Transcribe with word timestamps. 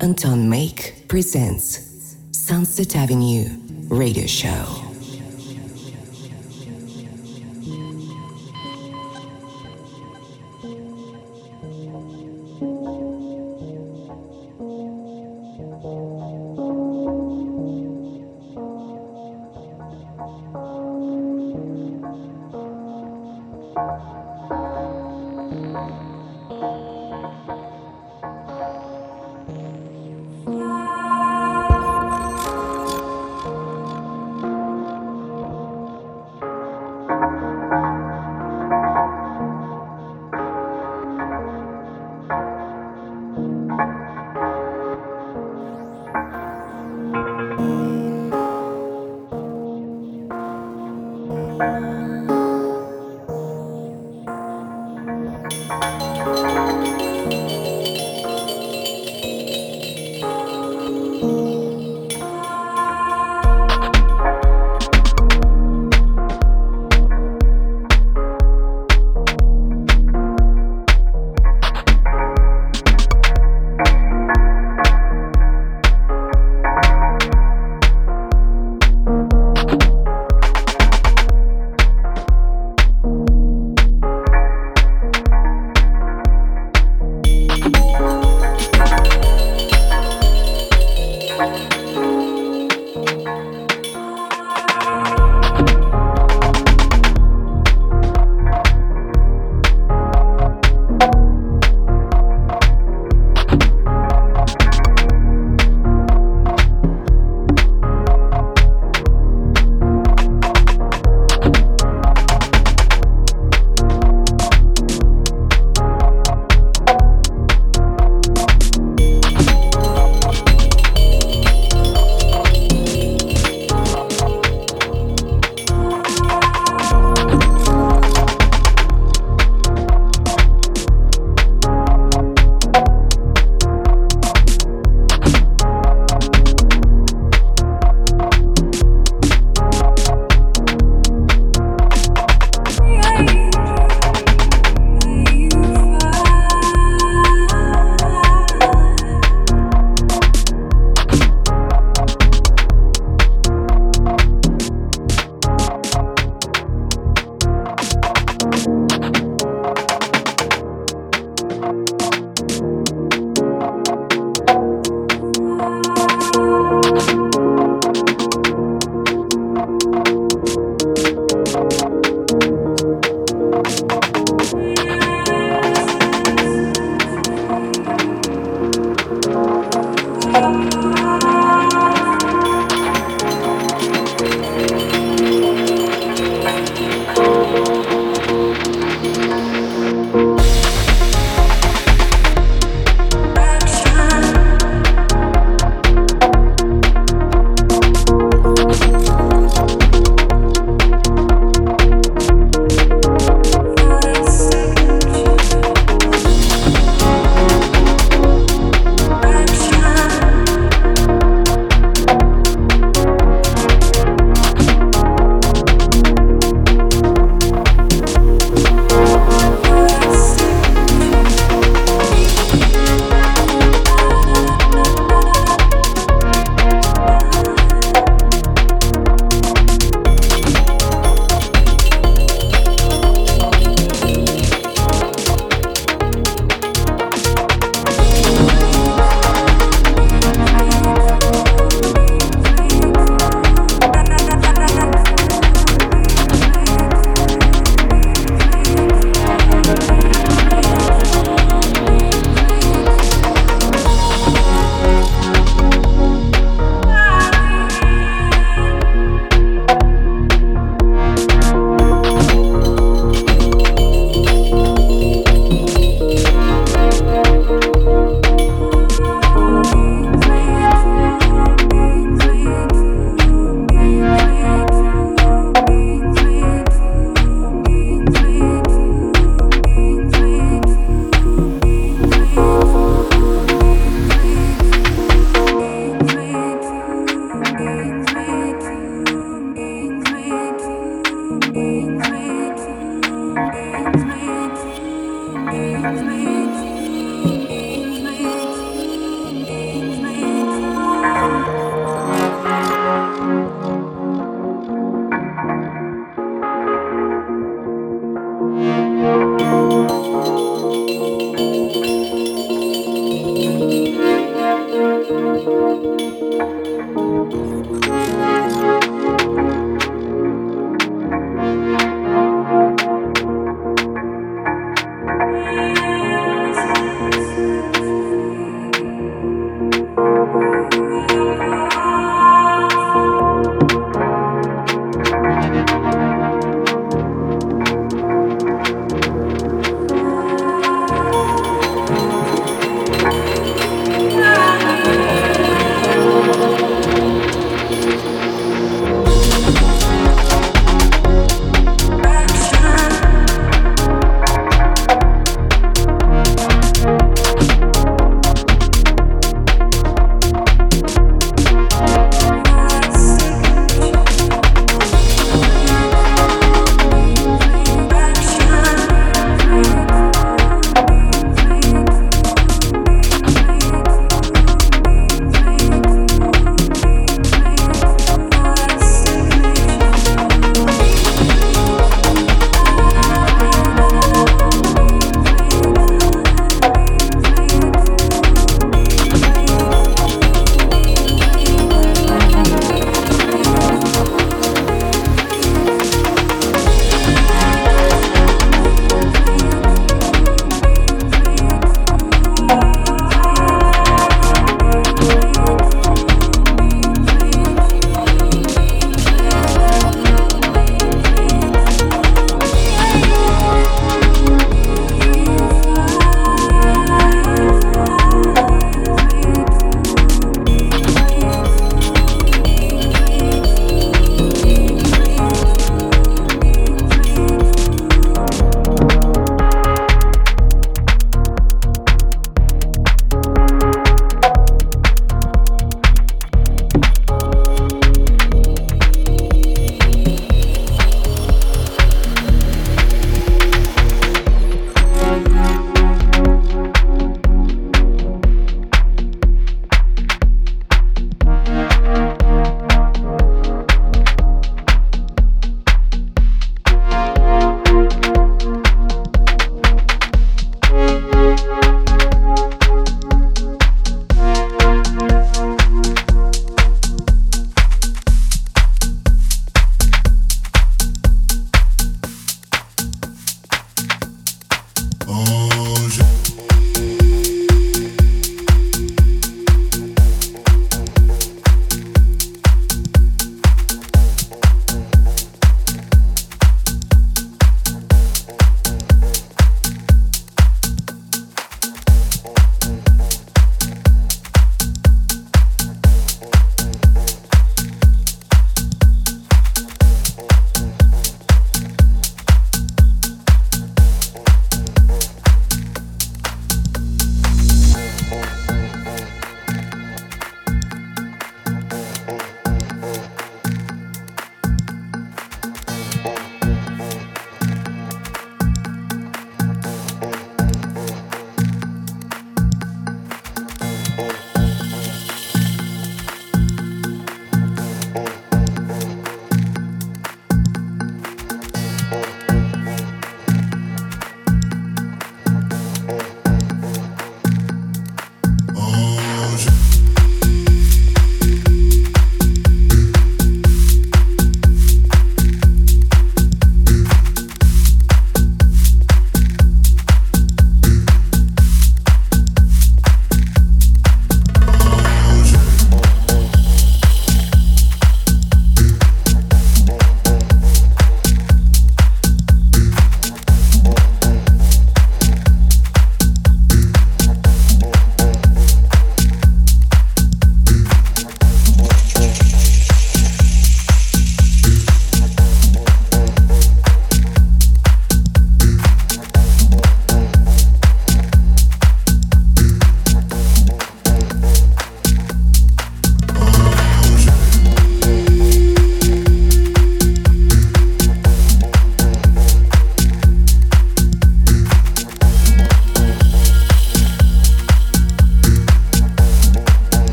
Anton 0.00 0.48
Make 0.48 1.08
presents 1.08 2.16
Sunset 2.30 2.94
Avenue 2.94 3.48
Radio 3.88 4.26
Show. 4.28 4.87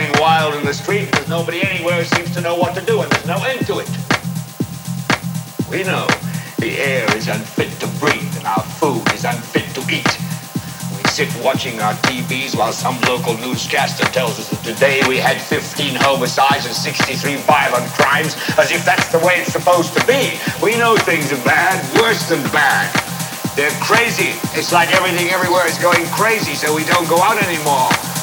Running 0.00 0.20
wild 0.20 0.54
in 0.54 0.64
the 0.64 0.72
street 0.72 1.10
because 1.10 1.28
nobody 1.28 1.60
anywhere 1.62 2.02
seems 2.04 2.32
to 2.32 2.40
know 2.40 2.54
what 2.54 2.74
to 2.74 2.80
do 2.86 3.02
and 3.02 3.12
there's 3.12 3.26
no 3.26 3.36
end 3.44 3.66
to 3.66 3.80
it. 3.80 3.90
We 5.68 5.84
know 5.84 6.08
the 6.56 6.72
air 6.80 7.04
is 7.16 7.28
unfit 7.28 7.68
to 7.80 7.86
breathe 8.00 8.32
and 8.38 8.46
our 8.46 8.64
food 8.80 9.04
is 9.12 9.24
unfit 9.24 9.68
to 9.76 9.82
eat. 9.92 10.08
We 10.96 11.04
sit 11.10 11.28
watching 11.44 11.80
our 11.80 11.92
TVs 12.08 12.56
while 12.56 12.72
some 12.72 12.98
local 13.12 13.36
newscaster 13.44 14.06
tells 14.06 14.38
us 14.40 14.48
that 14.48 14.64
today 14.64 15.02
we 15.06 15.18
had 15.18 15.36
15 15.36 15.96
homicides 15.96 16.64
and 16.64 16.74
63 16.74 17.36
violent 17.44 17.84
crimes 17.92 18.32
as 18.56 18.72
if 18.72 18.84
that's 18.86 19.12
the 19.12 19.18
way 19.20 19.44
it's 19.44 19.52
supposed 19.52 19.92
to 19.98 20.02
be. 20.06 20.32
We 20.64 20.80
know 20.80 20.96
things 20.96 21.30
are 21.30 21.44
bad, 21.44 21.76
worse 22.00 22.26
than 22.30 22.40
bad. 22.56 22.88
They're 23.52 23.76
crazy. 23.84 24.32
It's 24.56 24.72
like 24.72 24.94
everything 24.96 25.28
everywhere 25.28 25.66
is 25.68 25.76
going 25.76 26.06
crazy, 26.16 26.54
so 26.54 26.74
we 26.74 26.84
don't 26.84 27.08
go 27.08 27.20
out 27.20 27.36
anymore. 27.42 28.09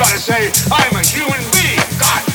gotta 0.00 0.18
say, 0.18 0.50
I'm 0.72 0.96
a 0.96 1.04
human 1.04 1.44
being. 1.52 1.76
God 2.00 2.29